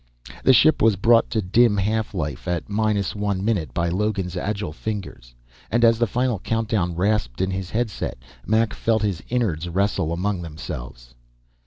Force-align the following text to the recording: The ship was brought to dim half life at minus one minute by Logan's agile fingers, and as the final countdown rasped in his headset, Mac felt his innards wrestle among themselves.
The 0.43 0.51
ship 0.51 0.81
was 0.81 0.95
brought 0.95 1.29
to 1.29 1.43
dim 1.43 1.77
half 1.77 2.15
life 2.15 2.47
at 2.47 2.67
minus 2.67 3.13
one 3.13 3.45
minute 3.45 3.71
by 3.71 3.89
Logan's 3.89 4.35
agile 4.35 4.73
fingers, 4.73 5.35
and 5.69 5.85
as 5.85 5.99
the 5.99 6.07
final 6.07 6.39
countdown 6.39 6.95
rasped 6.95 7.39
in 7.39 7.51
his 7.51 7.69
headset, 7.69 8.17
Mac 8.43 8.73
felt 8.73 9.03
his 9.03 9.21
innards 9.29 9.69
wrestle 9.69 10.11
among 10.11 10.41
themselves. 10.41 11.13